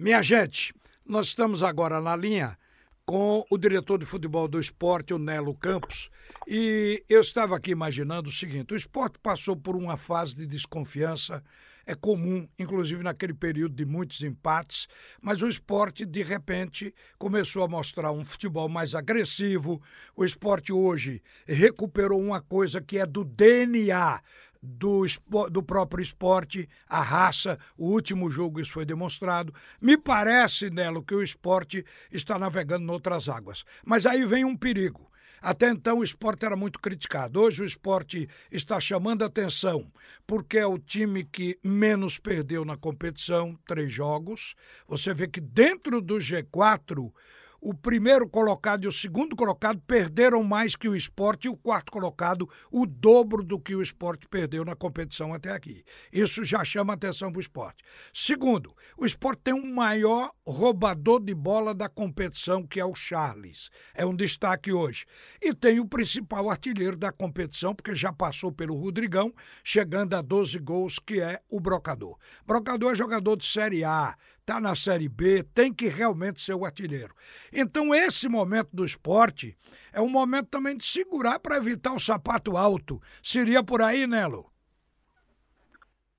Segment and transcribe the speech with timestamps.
[0.00, 0.72] Minha gente,
[1.04, 2.56] nós estamos agora na linha
[3.04, 6.08] com o diretor de futebol do esporte, o Nelo Campos,
[6.46, 11.42] e eu estava aqui imaginando o seguinte: o esporte passou por uma fase de desconfiança,
[11.84, 14.86] é comum, inclusive naquele período de muitos empates,
[15.20, 19.82] mas o esporte, de repente, começou a mostrar um futebol mais agressivo.
[20.14, 24.20] O esporte hoje recuperou uma coisa que é do DNA
[24.62, 25.04] do,
[25.50, 29.52] do próprio esporte, a raça, o último jogo isso foi demonstrado.
[29.80, 33.64] Me parece, Nelo, que o esporte está navegando em outras águas.
[33.84, 35.08] Mas aí vem um perigo.
[35.40, 37.40] Até então o esporte era muito criticado.
[37.40, 39.90] Hoje o esporte está chamando atenção
[40.26, 44.54] porque é o time que menos perdeu na competição, três jogos.
[44.86, 47.12] Você vê que dentro do G4
[47.60, 51.90] o primeiro colocado e o segundo colocado perderam mais que o esporte e o quarto
[51.90, 55.84] colocado o dobro do que o esporte perdeu na competição até aqui.
[56.12, 57.84] Isso já chama atenção para o esporte.
[58.12, 63.70] Segundo, o esporte tem um maior roubador de bola da competição, que é o Charles.
[63.94, 65.04] É um destaque hoje.
[65.42, 70.58] E tem o principal artilheiro da competição, porque já passou pelo Rodrigão, chegando a 12
[70.58, 72.16] gols, que é o Brocador.
[72.46, 74.16] Brocador é jogador de Série A,
[74.48, 77.14] está na Série B, tem que realmente ser o artilheiro.
[77.52, 79.54] Então, esse momento do esporte
[79.92, 82.98] é um momento também de segurar para evitar o sapato alto.
[83.22, 84.50] Seria por aí, Nelo?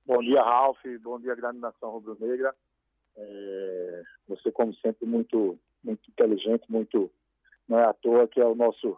[0.06, 0.78] Bom dia, Ralf.
[1.02, 2.54] Bom dia, grande nação rubro-negra.
[3.18, 7.10] É, você, como sempre, muito, muito inteligente, muito.
[7.68, 8.96] Não é à toa que é o nosso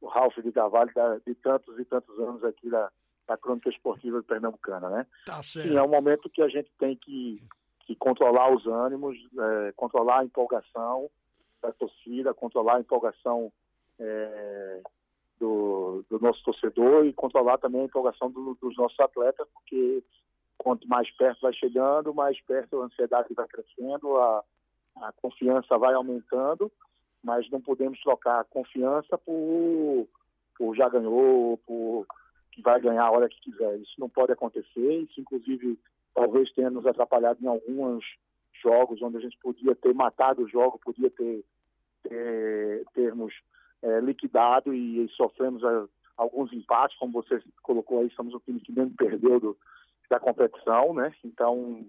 [0.00, 0.90] o Ralf de Carvalho
[1.26, 2.90] de tantos e tantos anos aqui da,
[3.28, 5.06] da crônica esportiva pernambucana, né?
[5.26, 5.68] Tá certo.
[5.68, 7.42] Sim, é um momento que a gente tem que
[7.90, 11.10] e controlar os ânimos, é, controlar a empolgação
[11.60, 13.52] da torcida, controlar a empolgação
[13.98, 14.80] é,
[15.40, 20.04] do, do, nosso torcedor e controlar também a empolgação do, dos nossos atletas, porque
[20.56, 24.44] quanto mais perto vai chegando, mais perto a ansiedade vai crescendo, a,
[24.98, 26.70] a confiança vai aumentando,
[27.24, 30.06] mas não podemos trocar a confiança por,
[30.56, 32.06] por já ganhou, por
[32.52, 33.78] que vai ganhar a hora que quiser.
[33.78, 35.76] Isso não pode acontecer, isso inclusive
[36.14, 38.04] talvez tenha nos atrapalhado em alguns
[38.62, 41.44] jogos onde a gente podia ter matado o jogo, podia ter,
[42.02, 43.34] ter termos
[43.82, 48.60] é, liquidado e, e sofremos a, alguns empates, como você colocou aí, somos o time
[48.60, 49.56] que menos perdeu do,
[50.10, 51.14] da competição, né?
[51.24, 51.86] Então,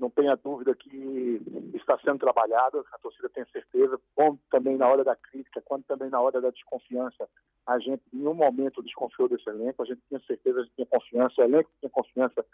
[0.00, 1.40] não tenha dúvida que
[1.74, 6.08] está sendo trabalhado, a torcida tem certeza, quando também na hora da crítica, quando também
[6.08, 7.28] na hora da desconfiança,
[7.66, 10.86] a gente em nenhum momento desconfiou desse elenco, a gente tinha certeza, a gente tinha
[10.86, 12.44] confiança, o elenco tinha confiança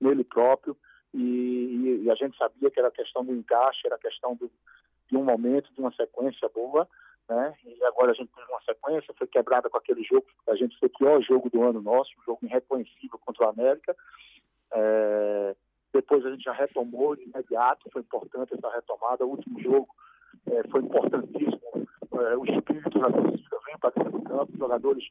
[0.00, 0.76] nele próprio
[1.14, 4.50] e, e, a gente sabia que era questão do encaixe, era questão do,
[5.08, 6.86] de um momento, de uma sequência boa,
[7.28, 7.54] né?
[7.64, 10.88] E agora a gente teve uma sequência, foi quebrada com aquele jogo, a gente foi
[10.88, 13.96] o pior jogo do ano nosso, um jogo irreconhecível contra o América.
[14.72, 15.56] É,
[15.96, 19.24] depois a gente já retomou de imediato, foi importante essa retomada.
[19.24, 19.88] O último jogo
[20.46, 21.88] é, foi importantíssimo.
[22.12, 25.04] É, o espírito da torcida veio para dentro do campo, os jogadores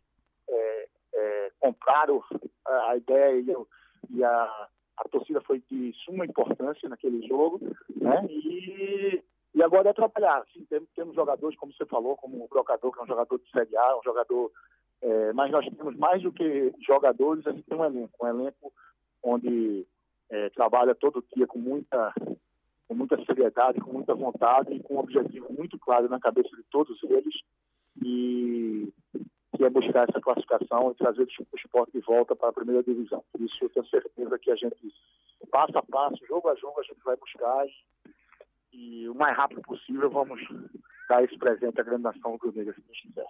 [0.47, 2.23] é, compraram
[2.65, 7.59] a, ideia e, e a, a torcida foi de suma importância naquele jogo,
[7.95, 8.23] né?
[8.29, 9.23] E,
[9.55, 10.43] e agora é trabalhar.
[10.53, 13.49] Sim, temos, temos jogadores, como você falou, como o Brocador, que é um jogador de
[13.49, 14.51] Série A, um jogador.
[15.35, 18.73] Mas nós temos mais do que jogadores, a gente tem um elenco, um elenco
[19.23, 19.85] onde
[20.29, 22.13] é, trabalha todo dia com muita,
[22.87, 26.63] com muita seriedade, com muita vontade e com um objetivo muito claro na cabeça de
[26.63, 27.35] todos eles.
[28.03, 28.93] E
[29.55, 33.23] que é buscar essa classificação e trazer o esporte de volta para a primeira divisão.
[33.39, 34.93] Isso eu tenho certeza que a gente,
[35.49, 37.65] passo a passo, jogo a jogo, a gente vai buscar
[38.73, 40.41] e, e o mais rápido possível vamos
[41.07, 43.27] dar esse presente à grande nação rubro-negra, se Deus quiser.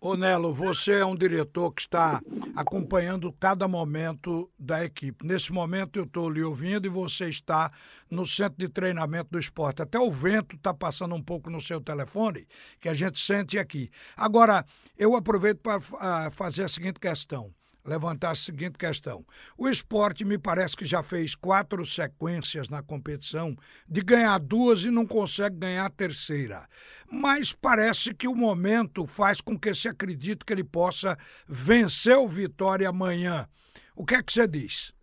[0.00, 2.20] Ô Nelo, você é um diretor que está
[2.54, 5.26] acompanhando cada momento da equipe.
[5.26, 7.72] Nesse momento eu estou lhe ouvindo e você está
[8.10, 9.80] no centro de treinamento do esporte.
[9.80, 12.46] Até o vento está passando um pouco no seu telefone,
[12.78, 13.90] que a gente sente aqui.
[14.14, 14.66] Agora,
[14.98, 17.50] eu aproveito para uh, fazer a seguinte questão
[17.86, 19.24] levantar a seguinte questão.
[19.56, 23.54] O esporte me parece que já fez quatro sequências na competição
[23.88, 26.66] de ganhar duas e não consegue ganhar a terceira.
[27.10, 31.16] Mas parece que o momento faz com que se acredite que ele possa
[31.46, 33.46] vencer o Vitória amanhã.
[33.94, 34.94] O que é que você diz?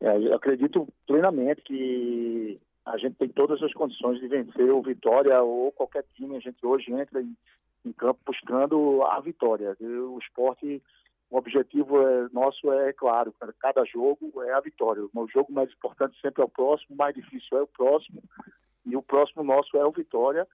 [0.00, 5.42] É, eu acredito plenamente que a gente tem todas as condições de vencer o Vitória
[5.42, 6.36] ou qualquer time.
[6.36, 7.36] A gente hoje entra em,
[7.84, 9.76] em campo buscando a vitória.
[9.80, 10.80] O esporte
[11.30, 15.02] o objetivo é, nosso é, claro, para cada jogo é a vitória.
[15.14, 18.22] O jogo mais importante sempre é o próximo, o mais difícil é o próximo,
[18.86, 20.46] e o próximo nosso é o Vitória.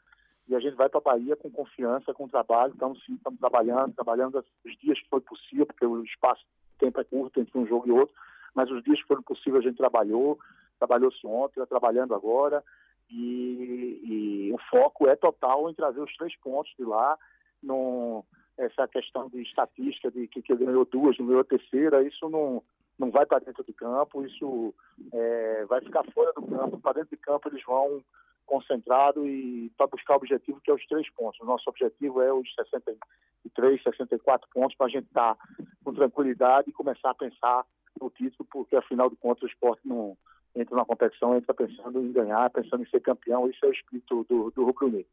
[0.46, 2.74] E a gente vai para a Bahia com confiança, com trabalho.
[2.76, 6.42] Então, sim, estamos trabalhando, trabalhando os dias que foi possível, porque o espaço
[6.72, 8.14] de tempo é curto entre um jogo e outro,
[8.54, 10.38] mas os dias que foram possíveis a gente trabalhou,
[10.78, 12.62] trabalhou-se ontem, está trabalhando agora,
[13.08, 17.16] e, e, o foco é total em trazer os três pontos de lá.
[17.62, 18.24] No,
[18.56, 22.62] essa questão de estatística de que, que ganhou duas, não ganhou a terceira, isso não,
[22.98, 24.74] não vai para dentro de campo, isso
[25.12, 26.78] é, vai ficar fora do campo.
[26.78, 28.02] Para dentro de campo eles vão
[28.46, 31.40] concentrado e para buscar o objetivo que é os três pontos.
[31.40, 35.44] O nosso objetivo é os 63, 64 pontos para a gente estar tá
[35.82, 37.64] com tranquilidade e começar a pensar
[38.00, 40.16] no título, porque afinal de contas o esporte não
[40.54, 43.48] entra na competição, entra pensando em ganhar, pensando em ser campeão.
[43.48, 45.06] Isso é o espírito do, do Rubro Negro.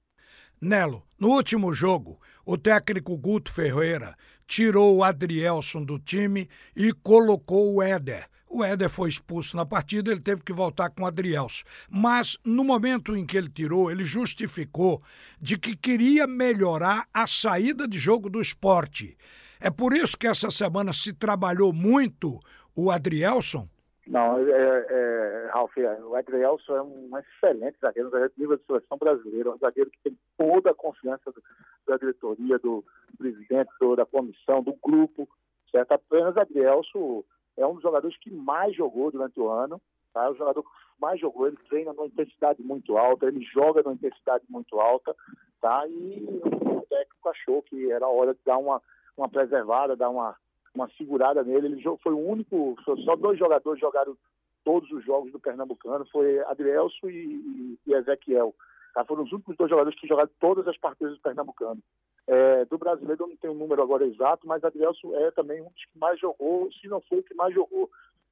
[0.59, 4.15] Nelo, no último jogo, o técnico Guto Ferreira
[4.45, 8.27] tirou o Adrielson do time e colocou o Éder.
[8.47, 11.63] O Éder foi expulso na partida, ele teve que voltar com o Adrielson.
[11.89, 14.99] Mas no momento em que ele tirou, ele justificou
[15.39, 19.17] de que queria melhorar a saída de jogo do esporte.
[19.59, 22.39] É por isso que essa semana se trabalhou muito
[22.75, 23.69] o Adrielson?
[24.07, 28.57] Não, é, é, Ralf, é, o Adrielson é um excelente zagueiro, um zagueiro de nível
[28.57, 31.41] de seleção brasileira, um zagueiro que tem toda a confiança do,
[31.87, 32.83] da diretoria, do
[33.17, 35.29] presidente, do, da comissão, do grupo,
[35.69, 35.91] certo?
[35.91, 37.23] Apenas Adrielson
[37.57, 39.79] é um dos jogadores que mais jogou durante o ano,
[40.13, 40.29] tá?
[40.29, 40.69] O jogador que
[40.99, 45.15] mais jogou, ele treina numa intensidade muito alta, ele joga numa intensidade muito alta,
[45.61, 45.85] tá?
[45.87, 48.81] E o técnico achou que era hora de dar uma,
[49.15, 50.35] uma preservada, dar uma,
[50.73, 51.67] uma segurada nele.
[51.67, 54.15] Ele foi o único, só dois jogadores jogaram
[54.63, 58.53] todos os jogos do Pernambucano, foi Adrielso e, e, e Ezequiel.
[58.93, 59.03] Tá?
[59.05, 61.81] Foram os únicos dois jogadores que jogaram todas as partidas do Pernambucano.
[62.27, 65.69] É, do brasileiro eu não tenho um número agora exato, mas Adrielso é também um
[65.69, 67.89] dos que mais jogou, se não foi o que mais jogou.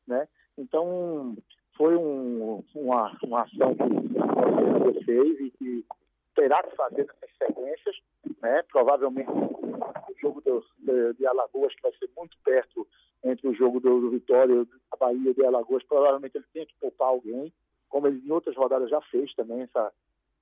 [0.08, 0.28] Né?
[0.58, 1.36] Então,
[1.76, 5.86] foi um, uma, uma ação que você fez e que
[6.40, 7.96] terá que fazer nessas sequências.
[8.42, 8.64] Né?
[8.72, 12.88] Provavelmente o jogo do, de, de, Alagoas, que vai ser muito perto
[13.24, 17.10] entre o jogo do, do Vitória, a Bahia de Alagoas, provavelmente ele tem que poupar
[17.10, 17.54] alguém,
[17.90, 19.92] como ele em outras rodadas já fez também essa,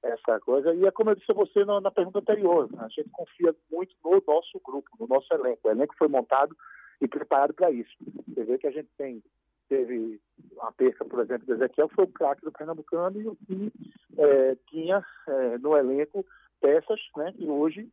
[0.04, 0.74] essa coisa.
[0.76, 3.96] E é como eu disse a você na, na, pergunta anterior, a gente confia muito
[4.04, 5.68] no nosso grupo, no nosso elenco.
[5.68, 6.56] O elenco foi montado
[7.02, 7.96] e preparado para isso.
[8.28, 9.24] Você vê que a gente tem
[9.68, 10.20] teve
[10.54, 13.72] uma perca, por exemplo, do Ezequiel, foi o craque do Pernambucano e o que
[14.18, 16.26] é, tinha é, no elenco
[16.60, 17.90] peças né, que hoje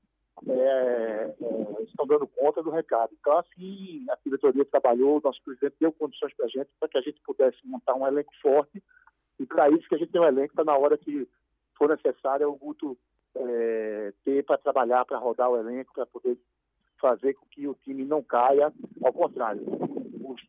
[0.48, 3.12] é, é, estão dando conta do recado.
[3.20, 6.98] Então, assim, a diretoria trabalhou, o nosso presidente deu condições para a gente, para que
[6.98, 8.82] a gente pudesse montar um elenco forte,
[9.38, 11.28] e para isso que a gente tem um elenco, está na hora que
[11.76, 12.96] for necessário, o Guto
[13.36, 16.38] é, ter para trabalhar, para rodar o elenco, para poder
[17.04, 18.72] fazer com que o time não caia,
[19.02, 19.62] ao contrário,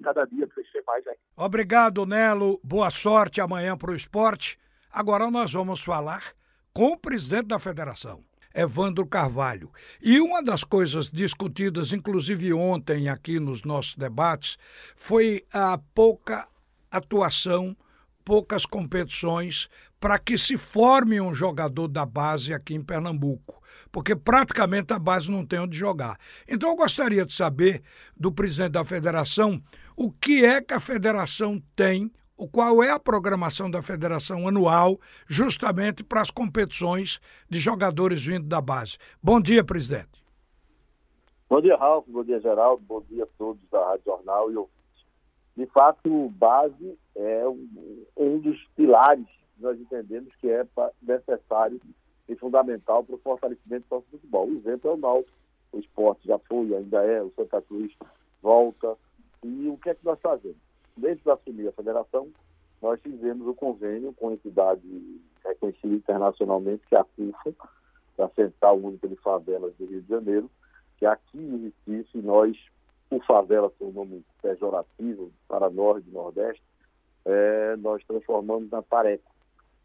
[0.02, 1.20] cada dia crescer mais ainda.
[1.36, 2.62] Obrigado, Nelo.
[2.64, 4.58] Boa sorte amanhã para o esporte.
[4.90, 6.34] Agora nós vamos falar
[6.74, 8.24] com o presidente da federação.
[8.54, 9.70] Evandro Carvalho.
[10.02, 14.58] E uma das coisas discutidas, inclusive ontem aqui nos nossos debates,
[14.96, 16.48] foi a pouca
[16.90, 17.76] atuação,
[18.24, 19.68] poucas competições
[20.06, 23.60] para que se forme um jogador da base aqui em Pernambuco,
[23.92, 26.20] porque praticamente a base não tem onde jogar.
[26.48, 27.82] Então eu gostaria de saber
[28.16, 29.60] do presidente da federação
[29.98, 35.00] o que é que a federação tem, o qual é a programação da federação anual,
[35.28, 37.20] justamente para as competições
[37.50, 39.00] de jogadores vindo da base.
[39.24, 40.24] Bom dia, presidente.
[41.50, 42.06] Bom dia, Ralf.
[42.08, 42.84] Bom dia, Geraldo.
[42.88, 47.44] Bom dia a todos da Rádio Jornal e De fato, base é
[48.16, 49.26] um dos pilares
[49.60, 50.66] nós entendemos que é
[51.02, 51.80] necessário
[52.28, 54.48] e fundamental para o fortalecimento do nosso futebol.
[54.48, 55.38] O exemplo é o Náutico,
[55.72, 57.94] o esporte já foi, ainda é, o Santa Cruz
[58.42, 58.96] volta.
[59.44, 60.58] E o que é que nós fazemos?
[60.98, 62.30] Desde que assumir a federação,
[62.82, 64.82] nós fizemos o um convênio com a entidade
[65.44, 67.54] reconhecida internacionalmente, que é a CUFA,
[68.18, 70.50] a Central Única de Favelas do Rio de Janeiro,
[70.98, 72.58] que aqui em Recife, nós,
[73.12, 76.64] o favela, que é um nome pejorativo para nós de Nordeste,
[77.26, 79.30] é, nós transformamos na Tareca,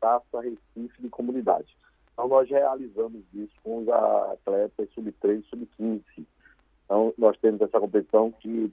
[0.00, 1.76] Taça Recife de Comunidade.
[2.12, 6.26] Então, nós realizamos isso com os atletas sub-3 e sub-15.
[6.85, 8.73] Então, nós temos essa competição que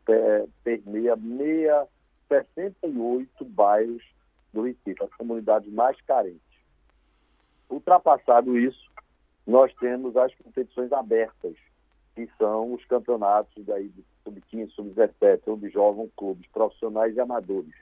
[0.64, 1.88] permeia meia,
[2.28, 4.04] 68 bairros
[4.52, 6.42] do Recife, as comunidades mais carentes.
[7.70, 8.90] Ultrapassado isso,
[9.46, 11.56] nós temos as competições abertas,
[12.16, 17.74] que são os campeonatos daí de sub-15, sub-17, onde jogam clubes profissionais e amadores.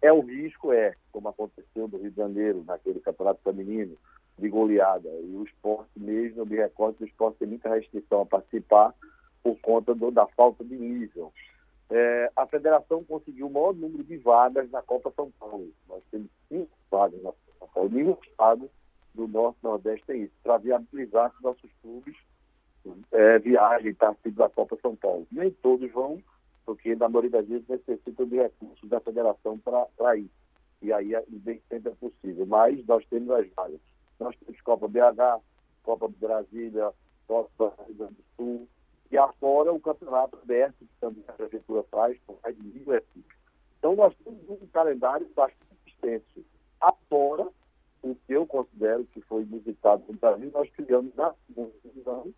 [0.00, 3.96] É o risco, é, como aconteceu no Rio de Janeiro, naquele campeonato feminino,
[4.38, 5.08] de goleada.
[5.08, 8.94] E o esporte mesmo, eu me recordo que o esporte tem muita restrição a participar
[9.42, 11.32] por conta do, da falta de nível.
[11.90, 15.68] É, a federação conseguiu o maior número de vagas na Copa São Paulo.
[15.88, 17.90] Nós temos cinco vagas na Copa São Paulo.
[17.90, 18.70] Nenhum estado
[19.14, 22.14] do Norte Nordeste tem isso, para viabilizar que nossos clubes
[23.10, 25.26] é, viajem participem da Copa São Paulo.
[25.32, 26.22] Nem todos vão
[26.68, 30.28] porque na maioria das vezes necessitam de recursos da federação para isso.
[30.82, 31.12] E aí
[31.46, 32.44] nem sempre é possível.
[32.44, 33.80] Mas nós temos as vagas.
[34.20, 35.42] Nós temos Copa BH,
[35.82, 36.92] Copa Brasília,
[37.26, 38.68] Copa Rio Grande do Sul,
[39.10, 43.38] e afora o campeonato aberto, que também a prefeitura faz, com mais de mil equipes.
[43.78, 46.44] Então nós temos um calendário bastante extenso.
[46.82, 47.48] Afora
[48.02, 52.30] o que eu considero que foi visitado no Brasil, nós criamos na segunda divisão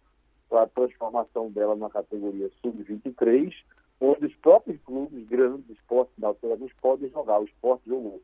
[0.49, 3.53] para a transformação dela na categoria sub-23,
[4.00, 8.21] onde os próprios clubes grandes, esportes da altura dos podem jogar, o esporte jogou.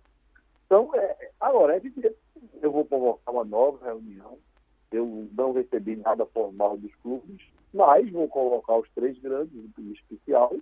[0.64, 2.16] Então, é, agora, é evidente
[2.62, 4.38] eu vou convocar uma nova reunião,
[4.90, 7.40] eu não recebi nada formal dos clubes,
[7.72, 10.54] mas vou colocar os três grandes em especial,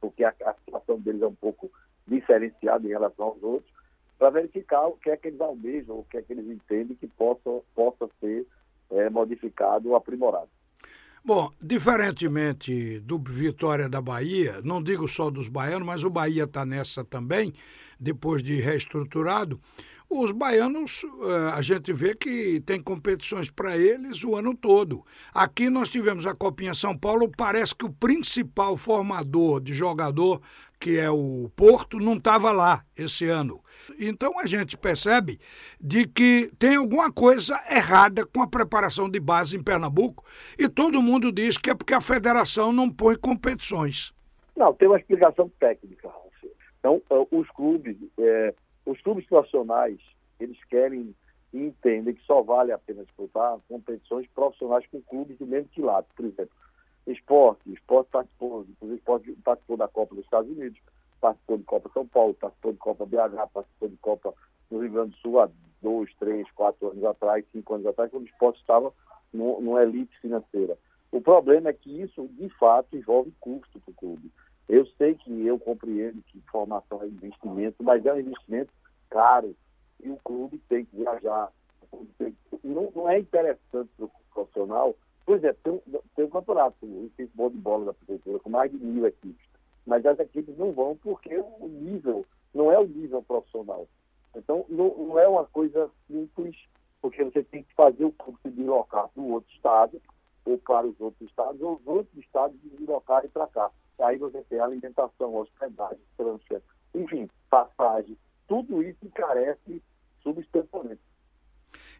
[0.00, 1.70] porque a, a situação deles é um pouco
[2.06, 3.72] diferenciada em relação aos outros,
[4.18, 7.06] para verificar o que é que eles almejam, o que é que eles entendem que
[7.08, 8.46] possa, possa ser
[8.90, 10.48] é, modificado ou aprimorado.
[11.26, 16.66] Bom, diferentemente do Vitória da Bahia, não digo só dos baianos, mas o Bahia está
[16.66, 17.54] nessa também,
[17.98, 19.58] depois de reestruturado.
[20.10, 25.02] Os baianos, eh, a gente vê que tem competições para eles o ano todo.
[25.32, 30.42] Aqui nós tivemos a Copinha São Paulo, parece que o principal formador de jogador,
[30.84, 33.62] que é o Porto, não estava lá esse ano.
[33.98, 35.40] Então a gente percebe
[35.80, 40.22] de que tem alguma coisa errada com a preparação de base em Pernambuco
[40.58, 44.12] e todo mundo diz que é porque a federação não põe competições.
[44.54, 46.10] Não, tem uma explicação técnica.
[46.80, 49.98] Então, eh, os clubes, é, os clubes profissionais,
[50.38, 51.14] eles querem
[51.54, 56.08] e entendem que só vale a pena disputar competições profissionais com clubes do mesmo quilate.
[56.14, 56.54] Por exemplo,
[57.06, 60.78] esporte, esporte participou, inclusive esporte participou da Copa dos Estados Unidos,
[61.20, 64.34] participou de Copa São Paulo, participou de Copa BH, participou de Copa
[64.70, 65.50] no Rio Grande do Sul há
[65.82, 68.92] dois, três, quatro anos atrás, cinco anos atrás, quando o esporte estava
[69.32, 70.78] no, no elite financeira.
[71.12, 74.32] O problema é que isso, de fato, envolve custo para o clube.
[74.68, 78.72] Eu sei que eu compreendo que formação é investimento, mas é um investimento
[79.10, 79.54] caro
[80.02, 81.52] e o clube tem que viajar.
[82.64, 84.96] Não, não é interessante para o profissional.
[85.24, 88.78] Por exemplo, tem, tem um campeonato, o futebol de bola da prefeitura, com mais de
[88.78, 89.46] mil equipes.
[89.86, 93.86] Mas as equipes não vão porque o nível não é o nível profissional.
[94.34, 96.56] Então, não, não é uma coisa simples,
[97.02, 100.00] porque você tem que fazer o clube se deslocar para o outro estado,
[100.44, 103.70] ou para os outros estados, ou os outros estados se deslocarem para cá.
[104.00, 106.62] Aí você tem alimentação, hospedagem, transfer,
[106.94, 108.16] enfim, passagem.
[108.46, 109.82] Tudo isso encarece
[110.22, 111.00] substancialmente.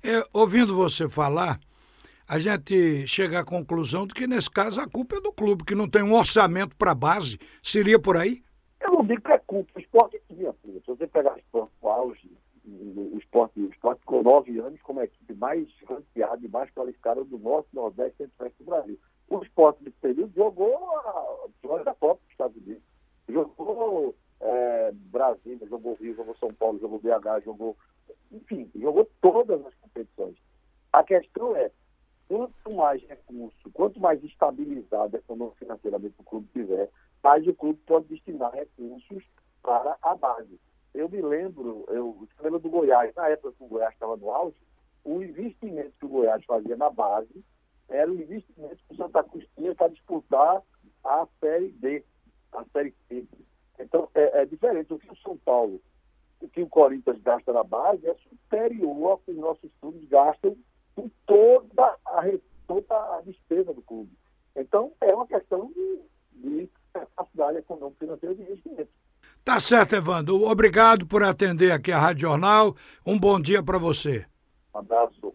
[0.03, 1.59] É, ouvindo você falar,
[2.27, 5.75] a gente chega à conclusão de que, nesse caso, a culpa é do clube, que
[5.75, 7.39] não tem um orçamento para base.
[7.63, 8.43] Seria por aí?
[8.81, 9.71] Eu não digo que é culpa.
[9.77, 10.55] O esporte tinha.
[10.63, 12.31] Se você pegar o auge,
[12.67, 17.23] o esporte, o esporte com nove anos como a equipe mais ranqueada e mais qualificada
[17.25, 18.99] do Norte, Nordeste e Centro-Oeste do Brasil.
[19.29, 22.83] O esporte nesse período jogou a da Copa dos Estados Unidos.
[23.29, 27.77] Jogou é, Brasília, jogou Rio, jogou São Paulo, jogou BH, jogou.
[28.33, 30.37] Enfim, jogou todas as competições.
[30.93, 31.71] A questão é,
[32.29, 35.23] quanto mais recurso, quanto mais estabilizado
[35.59, 36.91] financeiramente o clube tiver,
[37.23, 39.25] mais o clube pode destinar recursos
[39.63, 40.61] para a base.
[40.95, 44.31] Eu me lembro, eu me lembro do Goiás, na época que o Goiás estava no
[44.31, 44.57] auge,
[45.05, 47.45] o investimento que o Goiás fazia na base
[47.89, 50.63] era o investimento que o Santa Cruz tinha para disputar
[51.05, 52.05] a Série D,
[52.53, 53.27] a Série C.
[53.79, 54.93] Então, é, é, diferente.
[54.93, 55.81] O que o São Paulo,
[56.41, 60.57] o que o Corinthians gasta na base é superior ao que os nossos clubes gastam
[60.95, 62.23] com toda a,
[62.67, 64.11] toda a despesa do clube.
[64.57, 66.01] Então, é uma questão de,
[66.33, 68.91] de capacidade econômica financeira de investimento.
[69.45, 70.43] Tá certo, Evandro.
[70.45, 72.75] Obrigado por atender aqui a Rádio Jornal.
[73.05, 74.25] Um bom dia para você.
[74.75, 75.35] Um abraço.